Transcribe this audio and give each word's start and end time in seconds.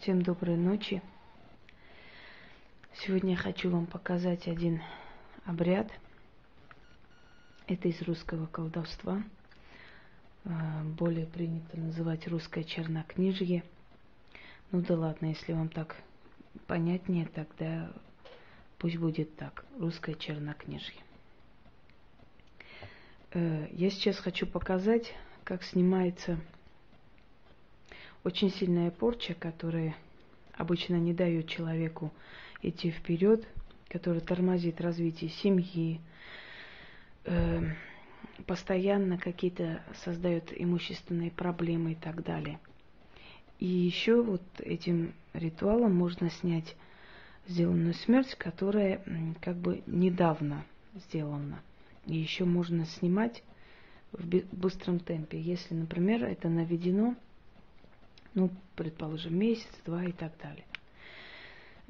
Всем 0.00 0.22
доброй 0.22 0.56
ночи. 0.56 1.02
Сегодня 2.94 3.32
я 3.32 3.36
хочу 3.36 3.68
вам 3.68 3.84
показать 3.84 4.48
один 4.48 4.80
обряд. 5.44 5.90
Это 7.66 7.88
из 7.88 8.00
русского 8.00 8.46
колдовства. 8.46 9.22
А, 10.46 10.84
более 10.84 11.26
принято 11.26 11.78
называть 11.78 12.26
русское 12.28 12.64
чернокнижье. 12.64 13.62
Ну 14.72 14.80
да 14.80 14.96
ладно, 14.96 15.26
если 15.26 15.52
вам 15.52 15.68
так 15.68 15.96
понятнее, 16.66 17.26
тогда 17.26 17.92
пусть 18.78 18.96
будет 18.96 19.36
так. 19.36 19.66
Русское 19.78 20.14
чернокнижье. 20.14 21.02
Э, 23.32 23.68
я 23.72 23.90
сейчас 23.90 24.16
хочу 24.16 24.46
показать, 24.46 25.12
как 25.44 25.62
снимается 25.62 26.40
очень 28.24 28.50
сильная 28.50 28.90
порча, 28.90 29.34
которая 29.34 29.96
обычно 30.54 30.96
не 30.96 31.14
дает 31.14 31.48
человеку 31.48 32.12
идти 32.62 32.90
вперед, 32.90 33.46
которая 33.88 34.20
тормозит 34.20 34.80
развитие 34.80 35.30
семьи, 35.30 36.00
э, 37.24 37.62
постоянно 38.46 39.18
какие-то 39.18 39.82
создает 40.04 40.52
имущественные 40.54 41.30
проблемы 41.30 41.92
и 41.92 41.94
так 41.94 42.22
далее. 42.22 42.58
И 43.58 43.66
еще 43.66 44.22
вот 44.22 44.42
этим 44.58 45.12
ритуалом 45.34 45.94
можно 45.94 46.30
снять 46.30 46.76
сделанную 47.46 47.94
смерть, 47.94 48.34
которая 48.36 49.02
как 49.40 49.56
бы 49.56 49.82
недавно 49.86 50.64
сделана. 50.94 51.60
И 52.06 52.16
еще 52.16 52.44
можно 52.44 52.86
снимать 52.86 53.42
в 54.12 54.26
быстром 54.52 54.98
темпе. 54.98 55.40
Если, 55.40 55.74
например, 55.74 56.24
это 56.24 56.48
наведено 56.48 57.16
ну, 58.34 58.50
предположим, 58.76 59.38
месяц, 59.38 59.68
два 59.84 60.04
и 60.04 60.12
так 60.12 60.32
далее. 60.42 60.64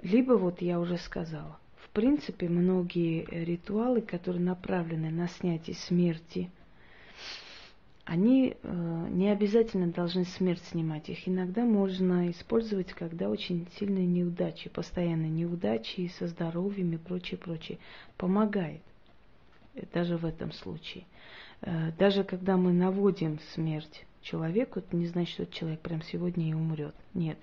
Либо, 0.03 0.33
вот 0.33 0.63
я 0.63 0.81
уже 0.81 0.97
сказала, 0.97 1.59
в 1.77 1.89
принципе, 1.91 2.49
многие 2.49 3.25
ритуалы, 3.31 4.01
которые 4.01 4.43
направлены 4.43 5.11
на 5.11 5.29
снятие 5.29 5.77
смерти, 5.77 6.51
они 8.05 8.57
э, 8.61 9.07
не 9.11 9.29
обязательно 9.29 9.89
должны 9.89 10.25
смерть 10.25 10.63
снимать. 10.65 11.09
Их 11.09 11.29
иногда 11.29 11.65
можно 11.65 12.31
использовать, 12.31 12.93
когда 12.93 13.29
очень 13.29 13.69
сильные 13.79 14.07
неудачи, 14.07 14.69
постоянные 14.69 15.31
неудачи 15.31 16.11
со 16.19 16.27
здоровьем 16.27 16.93
и 16.93 16.97
прочее, 16.97 17.39
прочее. 17.39 17.79
Помогает 18.17 18.81
даже 19.93 20.17
в 20.17 20.25
этом 20.25 20.51
случае. 20.53 21.05
Э, 21.61 21.93
даже 21.99 22.25
когда 22.25 22.57
мы 22.57 22.73
наводим 22.73 23.39
смерть 23.55 24.07
человеку, 24.23 24.79
это 24.81 24.97
не 24.97 25.07
значит, 25.07 25.35
что 25.35 25.47
человек 25.47 25.81
прям 25.81 26.03
сегодня 26.03 26.51
и 26.51 26.55
умрет. 26.55 26.95
Нет. 27.15 27.39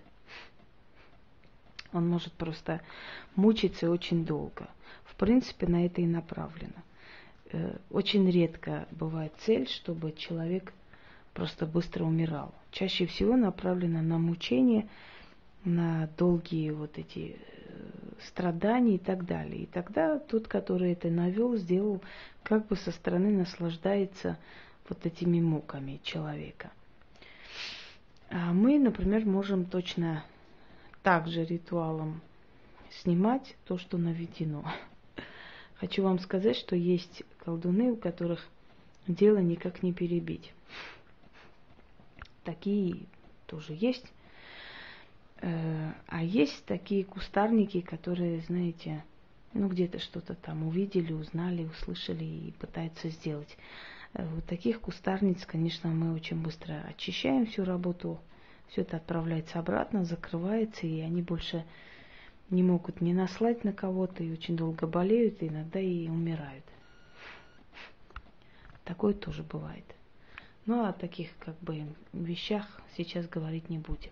Он 1.93 2.07
может 2.07 2.33
просто 2.33 2.81
мучиться 3.35 3.89
очень 3.89 4.25
долго. 4.25 4.67
В 5.05 5.15
принципе, 5.15 5.67
на 5.67 5.85
это 5.85 6.01
и 6.01 6.05
направлено. 6.05 6.83
Э, 7.51 7.77
очень 7.89 8.29
редко 8.29 8.87
бывает 8.91 9.33
цель, 9.39 9.67
чтобы 9.67 10.11
человек 10.11 10.73
просто 11.33 11.65
быстро 11.65 12.03
умирал. 12.03 12.53
Чаще 12.71 13.05
всего 13.05 13.35
направлено 13.35 14.01
на 14.01 14.17
мучение, 14.17 14.87
на 15.63 16.09
долгие 16.17 16.71
вот 16.71 16.97
эти 16.97 17.37
э, 17.37 17.87
страдания 18.27 18.95
и 18.95 18.99
так 18.99 19.25
далее. 19.25 19.63
И 19.63 19.65
тогда 19.65 20.19
тот, 20.19 20.47
который 20.47 20.91
это 20.91 21.09
навел, 21.09 21.55
сделал, 21.55 22.01
как 22.43 22.67
бы 22.67 22.75
со 22.75 22.91
стороны 22.91 23.31
наслаждается 23.31 24.37
вот 24.89 25.05
этими 25.05 25.39
муками 25.39 25.99
человека. 26.03 26.71
А 28.29 28.53
мы, 28.53 28.79
например, 28.79 29.25
можем 29.25 29.65
точно 29.65 30.23
так 31.03 31.27
же 31.27 31.45
ритуалом 31.45 32.21
снимать 33.01 33.55
то, 33.65 33.77
что 33.77 33.97
наведено. 33.97 34.65
Хочу 35.75 36.03
вам 36.03 36.19
сказать, 36.19 36.57
что 36.57 36.75
есть 36.75 37.23
колдуны, 37.39 37.93
у 37.93 37.95
которых 37.95 38.45
дело 39.07 39.37
никак 39.37 39.83
не 39.83 39.93
перебить. 39.93 40.53
Такие 42.43 43.05
тоже 43.45 43.73
есть. 43.79 44.05
Э, 45.41 45.93
а 46.07 46.23
есть 46.23 46.65
такие 46.65 47.03
кустарники, 47.05 47.81
которые, 47.81 48.41
знаете, 48.41 49.03
ну 49.53 49.69
где-то 49.69 49.99
что-то 49.99 50.35
там 50.35 50.67
увидели, 50.67 51.13
узнали, 51.13 51.65
услышали 51.65 52.23
и 52.23 52.53
пытаются 52.59 53.09
сделать. 53.09 53.57
Э, 54.13 54.25
вот 54.25 54.45
таких 54.45 54.81
кустарниц, 54.81 55.45
конечно, 55.45 55.89
мы 55.89 56.13
очень 56.13 56.41
быстро 56.41 56.83
очищаем 56.87 57.45
всю 57.45 57.63
работу. 57.63 58.19
Все 58.69 58.81
это 58.81 58.97
отправляется 58.97 59.59
обратно, 59.59 60.03
закрывается, 60.03 60.87
и 60.87 60.99
они 60.99 61.21
больше 61.21 61.63
не 62.49 62.63
могут 62.63 63.01
не 63.01 63.13
наслать 63.13 63.63
на 63.63 63.73
кого-то, 63.73 64.23
и 64.23 64.31
очень 64.31 64.57
долго 64.57 64.87
болеют, 64.87 65.41
и 65.41 65.47
иногда 65.47 65.79
и 65.79 66.07
умирают. 66.07 66.65
Такое 68.83 69.13
тоже 69.13 69.43
бывает. 69.43 69.83
Ну, 70.65 70.85
о 70.85 70.93
таких 70.93 71.29
как 71.39 71.57
бы 71.59 71.85
вещах 72.13 72.81
сейчас 72.95 73.27
говорить 73.27 73.69
не 73.69 73.79
будем. 73.79 74.11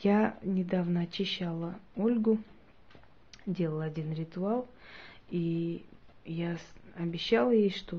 Я 0.00 0.38
недавно 0.42 1.00
очищала 1.00 1.78
Ольгу, 1.96 2.38
делала 3.46 3.84
один 3.84 4.12
ритуал, 4.12 4.68
и 5.30 5.84
я 6.24 6.56
обещала 6.96 7.50
ей, 7.50 7.70
что 7.70 7.98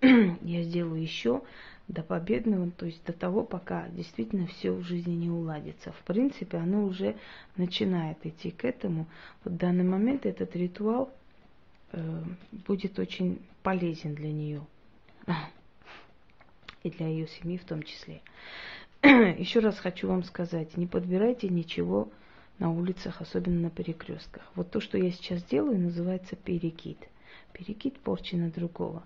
я 0.42 0.62
сделаю 0.62 1.00
еще 1.00 1.42
до 1.88 2.02
победного, 2.02 2.70
то 2.70 2.86
есть 2.86 3.04
до 3.04 3.12
того, 3.12 3.42
пока 3.44 3.88
действительно 3.88 4.46
все 4.46 4.70
в 4.72 4.82
жизни 4.82 5.12
не 5.12 5.30
уладится. 5.30 5.92
В 5.92 6.02
принципе, 6.04 6.58
оно 6.58 6.84
уже 6.84 7.16
начинает 7.56 8.24
идти 8.24 8.50
к 8.50 8.64
этому. 8.64 9.06
Вот 9.44 9.54
в 9.54 9.56
данный 9.56 9.84
момент 9.84 10.24
этот 10.24 10.54
ритуал 10.56 11.12
э, 11.92 12.22
будет 12.66 12.98
очень 12.98 13.40
полезен 13.62 14.14
для 14.14 14.32
нее 14.32 14.62
и 16.82 16.90
для 16.90 17.08
ее 17.08 17.26
семьи 17.26 17.58
в 17.58 17.64
том 17.64 17.82
числе. 17.82 18.22
Еще 19.02 19.60
раз 19.60 19.78
хочу 19.78 20.08
вам 20.08 20.22
сказать, 20.22 20.76
не 20.76 20.86
подбирайте 20.86 21.48
ничего 21.48 22.08
на 22.58 22.70
улицах, 22.70 23.20
особенно 23.20 23.62
на 23.62 23.70
перекрестках. 23.70 24.42
Вот 24.54 24.70
то, 24.70 24.80
что 24.80 24.96
я 24.96 25.10
сейчас 25.10 25.42
делаю, 25.42 25.78
называется 25.78 26.36
перекид. 26.36 26.98
Перекид 27.52 27.98
порчи 27.98 28.36
на 28.36 28.50
другого. 28.50 29.02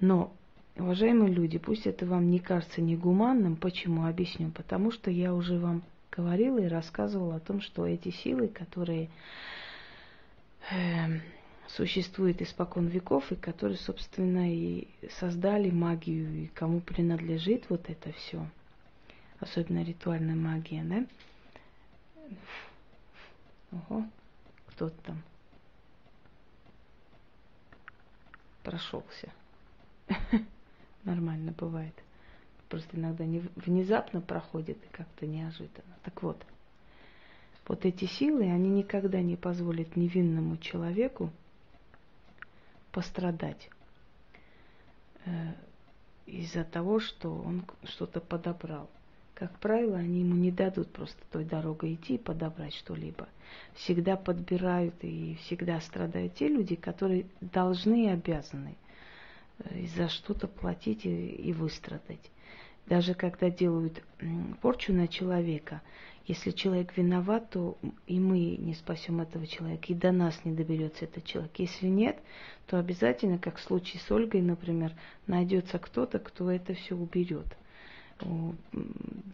Но, 0.00 0.32
уважаемые 0.76 1.32
люди, 1.32 1.58
пусть 1.58 1.86
это 1.86 2.06
вам 2.06 2.30
не 2.30 2.38
кажется 2.38 2.80
негуманным, 2.80 3.56
почему? 3.56 4.06
Объясню. 4.06 4.50
Потому 4.50 4.90
что 4.90 5.10
я 5.10 5.34
уже 5.34 5.58
вам 5.58 5.82
говорила 6.10 6.58
и 6.58 6.68
рассказывала 6.68 7.36
о 7.36 7.40
том, 7.40 7.60
что 7.60 7.86
эти 7.86 8.10
силы, 8.10 8.48
которые 8.48 9.08
э, 10.70 11.20
существуют 11.68 12.42
испокон 12.42 12.86
веков, 12.88 13.30
и 13.32 13.36
которые, 13.36 13.78
собственно, 13.78 14.52
и 14.52 14.88
создали 15.18 15.70
магию, 15.70 16.44
и 16.44 16.46
кому 16.48 16.80
принадлежит 16.80 17.64
вот 17.68 17.88
это 17.88 18.12
все, 18.12 18.44
особенно 19.38 19.82
ритуальная 19.84 20.34
магия, 20.34 20.82
да? 20.84 21.06
Ого, 23.72 24.04
кто-то 24.66 24.96
там 25.04 25.22
прошелся. 28.62 29.32
Нормально 31.04 31.52
бывает. 31.56 31.94
Просто 32.68 32.96
иногда 32.96 33.24
не, 33.24 33.42
внезапно 33.56 34.20
проходит 34.20 34.78
и 34.84 34.96
как-то 34.96 35.26
неожиданно. 35.26 35.96
Так 36.04 36.22
вот, 36.22 36.40
вот 37.66 37.84
эти 37.84 38.04
силы, 38.04 38.44
они 38.44 38.70
никогда 38.70 39.20
не 39.20 39.36
позволят 39.36 39.96
невинному 39.96 40.56
человеку 40.58 41.30
пострадать 42.92 43.70
э, 45.24 45.52
из-за 46.26 46.64
того, 46.64 47.00
что 47.00 47.34
он 47.34 47.64
что-то 47.84 48.20
подобрал. 48.20 48.88
Как 49.34 49.58
правило, 49.58 49.96
они 49.96 50.20
ему 50.20 50.34
не 50.34 50.50
дадут 50.50 50.92
просто 50.92 51.18
той 51.32 51.44
дорогой 51.44 51.94
идти 51.94 52.16
и 52.16 52.18
подобрать 52.18 52.74
что-либо. 52.74 53.26
Всегда 53.74 54.16
подбирают 54.16 54.94
и 55.02 55.36
всегда 55.42 55.80
страдают 55.80 56.34
те 56.34 56.46
люди, 56.46 56.76
которые 56.76 57.26
должны 57.40 58.06
и 58.06 58.08
обязаны– 58.08 58.76
за 59.96 60.08
что-то 60.08 60.48
платить 60.48 61.04
и, 61.04 61.28
и 61.28 61.52
выстрадать. 61.52 62.30
Даже 62.86 63.14
когда 63.14 63.50
делают 63.50 64.02
порчу 64.60 64.92
на 64.92 65.06
человека, 65.06 65.82
если 66.26 66.50
человек 66.50 66.96
виноват, 66.96 67.50
то 67.50 67.78
и 68.06 68.20
мы 68.20 68.56
не 68.56 68.74
спасем 68.74 69.20
этого 69.20 69.46
человека, 69.46 69.86
и 69.88 69.94
до 69.94 70.12
нас 70.12 70.44
не 70.44 70.52
доберется 70.52 71.04
этот 71.04 71.24
человек. 71.24 71.52
Если 71.58 71.86
нет, 71.86 72.18
то 72.66 72.78
обязательно, 72.78 73.38
как 73.38 73.56
в 73.56 73.62
случае 73.62 74.00
с 74.00 74.10
Ольгой, 74.10 74.42
например, 74.42 74.92
найдется 75.26 75.78
кто-то, 75.78 76.18
кто 76.18 76.50
это 76.50 76.74
все 76.74 76.94
уберет. 76.94 77.46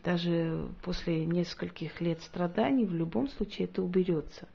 Даже 0.04 0.68
после 0.82 1.26
нескольких 1.26 2.00
лет 2.00 2.22
страданий 2.22 2.84
в 2.84 2.94
любом 2.94 3.28
случае 3.28 3.66
это 3.66 3.82
уберется. 3.82 4.48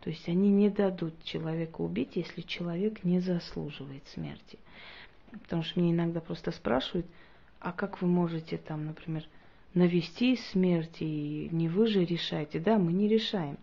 То 0.00 0.10
есть 0.10 0.28
они 0.28 0.50
не 0.50 0.70
дадут 0.70 1.22
человека 1.24 1.80
убить, 1.80 2.16
если 2.16 2.42
человек 2.42 3.04
не 3.04 3.20
заслуживает 3.20 4.06
смерти. 4.08 4.58
Потому 5.42 5.62
что 5.62 5.80
меня 5.80 5.92
иногда 5.92 6.20
просто 6.20 6.50
спрашивают, 6.52 7.06
а 7.60 7.72
как 7.72 8.02
вы 8.02 8.08
можете 8.08 8.58
там, 8.58 8.86
например, 8.86 9.24
навести 9.74 10.36
смерть, 10.36 10.96
и 11.00 11.48
не 11.52 11.68
вы 11.68 11.86
же 11.86 12.04
решаете. 12.04 12.60
Да, 12.60 12.78
мы 12.78 12.92
не 12.92 13.08
решаем. 13.08 13.56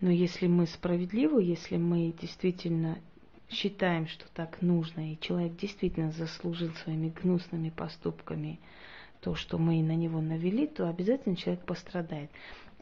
Но 0.00 0.10
если 0.10 0.46
мы 0.46 0.66
справедливы, 0.66 1.42
если 1.42 1.76
мы 1.76 2.12
действительно 2.20 2.98
считаем, 3.48 4.06
что 4.06 4.24
так 4.34 4.60
нужно, 4.60 5.12
и 5.12 5.20
человек 5.20 5.56
действительно 5.56 6.10
заслужил 6.10 6.70
своими 6.82 7.08
гнусными 7.08 7.70
поступками 7.70 8.58
то, 9.20 9.34
что 9.34 9.56
мы 9.56 9.82
на 9.82 9.94
него 9.94 10.20
навели, 10.20 10.66
то 10.66 10.88
обязательно 10.88 11.36
человек 11.36 11.64
пострадает. 11.64 12.30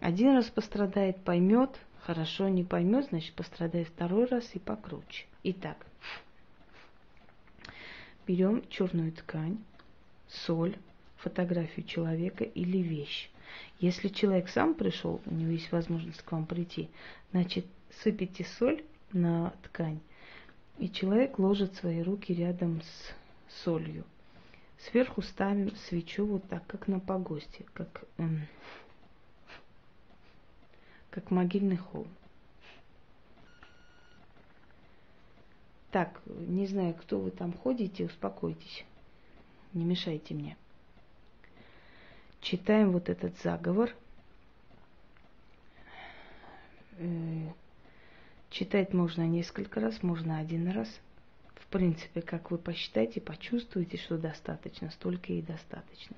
Один 0.00 0.34
раз 0.34 0.46
пострадает, 0.46 1.18
поймет, 1.18 1.78
хорошо 2.00 2.48
не 2.48 2.64
поймет, 2.64 3.06
значит 3.10 3.34
пострадает 3.34 3.88
второй 3.88 4.24
раз 4.24 4.50
и 4.54 4.58
покруче. 4.58 5.26
Итак, 5.44 5.86
берем 8.26 8.62
черную 8.69 9.12
ткань, 9.12 9.58
соль, 10.28 10.76
фотографию 11.16 11.86
человека 11.86 12.44
или 12.44 12.78
вещь. 12.78 13.30
Если 13.78 14.08
человек 14.08 14.48
сам 14.48 14.74
пришел, 14.74 15.20
у 15.26 15.34
него 15.34 15.50
есть 15.50 15.70
возможность 15.72 16.22
к 16.22 16.32
вам 16.32 16.46
прийти, 16.46 16.88
значит 17.32 17.66
сыпите 18.02 18.44
соль 18.58 18.82
на 19.12 19.50
ткань, 19.62 20.00
и 20.78 20.88
человек 20.88 21.38
ложит 21.38 21.74
свои 21.76 22.02
руки 22.02 22.32
рядом 22.32 22.80
с 22.82 23.62
солью. 23.62 24.04
Сверху 24.78 25.22
ставим 25.22 25.74
свечу 25.76 26.26
вот 26.26 26.48
так, 26.48 26.66
как 26.66 26.88
на 26.88 26.98
погосте, 26.98 27.64
как, 27.72 28.04
эм, 28.19 28.48
как 31.10 31.30
могильный 31.30 31.76
холм. 31.76 32.08
Так, 35.92 36.22
не 36.24 36.66
знаю, 36.66 36.94
кто 36.94 37.20
вы 37.20 37.30
там 37.30 37.52
ходите, 37.52 38.06
успокойтесь. 38.06 38.84
Не 39.74 39.84
мешайте 39.84 40.32
мне. 40.32 40.56
Читаем 42.40 42.92
вот 42.92 43.10
этот 43.10 43.38
заговор. 43.42 43.94
Э, 46.96 47.48
читать 48.48 48.94
можно 48.94 49.26
несколько 49.26 49.80
раз, 49.80 50.02
можно 50.02 50.38
один 50.38 50.70
раз. 50.70 50.88
В 51.56 51.66
принципе, 51.66 52.22
как 52.22 52.50
вы 52.50 52.56
посчитаете, 52.56 53.20
почувствуете, 53.20 53.98
что 53.98 54.16
достаточно, 54.16 54.90
столько 54.90 55.34
и 55.34 55.42
достаточно. 55.42 56.16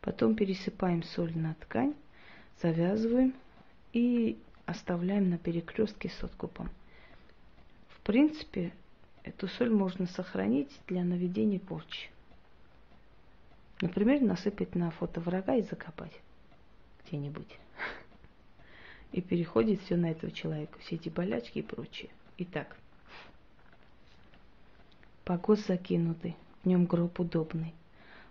Потом 0.00 0.36
пересыпаем 0.36 1.02
соль 1.02 1.36
на 1.36 1.54
ткань, 1.54 1.94
завязываем 2.62 3.34
и 3.92 4.38
оставляем 4.66 5.30
на 5.30 5.38
перекрестке 5.38 6.10
с 6.10 6.22
откупом. 6.22 6.70
В 7.88 8.00
принципе, 8.02 8.72
Эту 9.22 9.48
соль 9.48 9.70
можно 9.70 10.06
сохранить 10.06 10.70
для 10.86 11.04
наведения 11.04 11.58
порчи. 11.58 12.08
Например, 13.82 14.20
насыпать 14.20 14.74
на 14.74 14.90
фото 14.90 15.20
врага 15.20 15.56
и 15.56 15.62
закопать 15.62 16.12
где-нибудь. 17.04 17.58
И 19.12 19.20
переходит 19.20 19.80
все 19.82 19.96
на 19.96 20.10
этого 20.10 20.30
человека, 20.32 20.78
все 20.78 20.94
эти 20.94 21.08
болячки 21.08 21.58
и 21.58 21.62
прочее. 21.62 22.10
Итак, 22.38 22.76
погост 25.24 25.66
закинутый, 25.66 26.36
в 26.62 26.66
нем 26.66 26.84
гроб 26.84 27.18
удобный. 27.18 27.74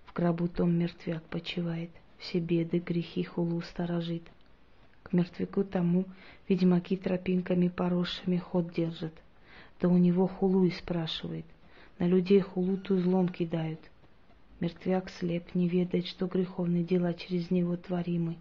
В 0.06 0.13
гробу 0.13 0.47
том 0.47 0.71
мертвяк 0.71 1.24
почивает, 1.24 1.89
все 2.18 2.39
беды, 2.39 2.80
грехи 2.80 3.24
хулу 3.24 3.62
сторожит. 3.62 4.24
К 5.03 5.12
мертвяку 5.12 5.63
тому 5.63 6.06
ведьмаки 6.47 6.95
тропинками 6.95 7.68
поросшими 7.68 8.38
ход 8.38 8.71
держат– 8.71 9.13
да 9.79 9.87
у 9.87 9.97
него 9.97 10.27
хулу 10.27 10.65
и 10.65 10.71
спрашивает. 10.71 11.45
На 11.97 12.07
людей 12.07 12.39
хулу 12.41 12.77
злом 12.87 13.29
кидают. 13.29 13.79
Мертвяк 14.59 15.09
слеп, 15.09 15.55
не 15.55 15.69
ведает, 15.69 16.05
что 16.07 16.27
греховные 16.27 16.83
дела 16.83 17.13
через 17.13 17.49
него 17.49 17.77
творимы. 17.77 18.37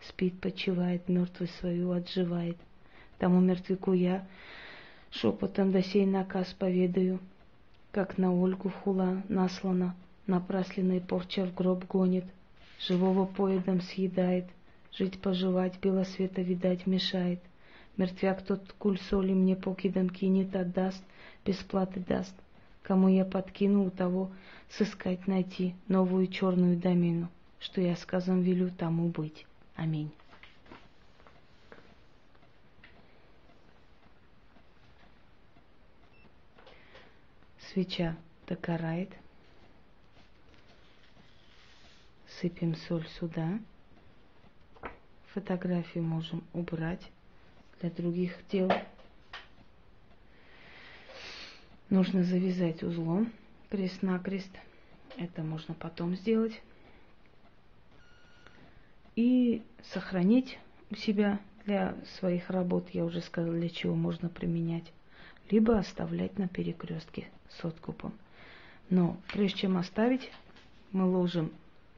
Спит, 0.00 0.40
почивает, 0.40 1.08
мертвый 1.08 1.48
свою 1.60 1.92
отживает. 1.92 2.56
Тому 3.18 3.40
мертвяку 3.40 3.92
я 3.92 4.26
шепотом 5.10 5.72
до 5.72 5.82
сей 5.82 6.06
наказ 6.06 6.54
поведаю, 6.58 7.18
как 7.90 8.16
на 8.16 8.34
Ольгу 8.34 8.70
хула 8.70 9.22
наслана, 9.28 9.94
напрасленной 10.26 11.00
порча 11.00 11.46
в 11.46 11.54
гроб 11.54 11.84
гонит, 11.86 12.24
живого 12.78 13.26
поедом 13.26 13.80
съедает, 13.80 14.46
жить-поживать 14.92 15.80
белосвета 15.80 16.42
видать 16.42 16.86
мешает. 16.86 17.40
Мертвяк 17.98 18.42
тот 18.42 18.72
куль 18.78 18.98
соли 19.10 19.32
мне 19.32 19.56
покидом 19.56 20.08
кинет, 20.08 20.54
отдаст, 20.54 21.02
бесплаты 21.44 21.98
даст. 21.98 22.34
Кому 22.84 23.08
я 23.08 23.24
подкину, 23.24 23.86
у 23.86 23.90
того 23.90 24.30
сыскать 24.70 25.26
найти 25.26 25.74
новую 25.88 26.28
черную 26.28 26.76
домину, 26.76 27.28
что 27.58 27.80
я 27.80 27.96
сказом 27.96 28.40
велю 28.40 28.70
тому 28.70 29.08
быть. 29.08 29.46
Аминь. 29.74 30.12
Свеча 37.58 38.16
догорает. 38.46 39.10
Сыпем 42.40 42.76
соль 42.76 43.06
сюда. 43.18 43.58
Фотографию 45.34 46.04
можем 46.04 46.44
убрать 46.54 47.10
для 47.80 47.90
других 47.90 48.36
дел. 48.50 48.70
Нужно 51.90 52.22
завязать 52.22 52.82
узлом 52.82 53.32
крест-накрест. 53.70 54.50
Это 55.16 55.42
можно 55.42 55.74
потом 55.74 56.14
сделать. 56.16 56.60
И 59.16 59.62
сохранить 59.92 60.58
у 60.90 60.94
себя 60.94 61.40
для 61.64 61.96
своих 62.18 62.50
работ, 62.50 62.88
я 62.92 63.04
уже 63.04 63.20
сказала, 63.20 63.54
для 63.54 63.68
чего 63.68 63.94
можно 63.94 64.28
применять. 64.28 64.92
Либо 65.50 65.78
оставлять 65.78 66.38
на 66.38 66.46
перекрестке 66.46 67.28
с 67.48 67.64
откупом. 67.64 68.12
Но 68.90 69.16
прежде 69.32 69.60
чем 69.60 69.76
оставить, 69.76 70.30
мы 70.92 71.06
ложим 71.06 71.52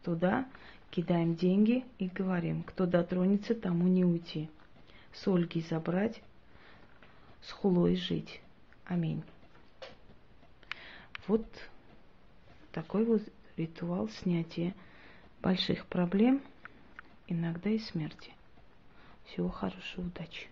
туда, 0.05 0.47
кидаем 0.91 1.35
деньги 1.35 1.85
и 1.99 2.06
говорим, 2.06 2.62
кто 2.62 2.87
дотронется, 2.87 3.55
тому 3.55 3.87
не 3.87 4.05
уйти 4.05 4.49
с 5.12 5.27
Ольги 5.27 5.61
забрать, 5.62 6.23
с 7.43 7.51
хулой 7.53 7.97
жить. 7.97 8.41
Аминь. 8.85 9.23
Вот 11.27 11.47
такой 12.73 13.05
вот 13.05 13.23
ритуал 13.57 14.09
снятия 14.09 14.75
больших 15.43 15.87
проблем, 15.87 16.43
иногда 17.27 17.71
и 17.71 17.79
смерти. 17.79 18.33
Всего 19.27 19.49
хорошего, 19.49 20.06
удачи. 20.06 20.49